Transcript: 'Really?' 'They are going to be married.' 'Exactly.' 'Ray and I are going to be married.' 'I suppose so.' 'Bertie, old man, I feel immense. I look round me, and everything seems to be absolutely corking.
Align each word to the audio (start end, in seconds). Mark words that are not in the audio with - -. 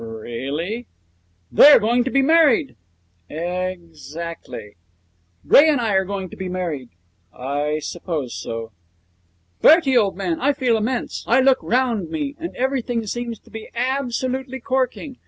'Really?' 0.03 0.87
'They 1.51 1.67
are 1.73 1.77
going 1.79 2.03
to 2.05 2.09
be 2.09 2.23
married.' 2.23 2.75
'Exactly.' 3.29 4.75
'Ray 5.45 5.69
and 5.69 5.79
I 5.79 5.93
are 5.93 6.05
going 6.05 6.27
to 6.31 6.35
be 6.35 6.49
married.' 6.49 6.89
'I 7.31 7.77
suppose 7.83 8.33
so.' 8.33 8.71
'Bertie, 9.61 9.95
old 9.95 10.17
man, 10.17 10.39
I 10.41 10.53
feel 10.53 10.75
immense. 10.75 11.23
I 11.27 11.39
look 11.39 11.59
round 11.61 12.09
me, 12.09 12.35
and 12.39 12.55
everything 12.55 13.05
seems 13.05 13.37
to 13.41 13.51
be 13.51 13.69
absolutely 13.75 14.59
corking. 14.59 15.19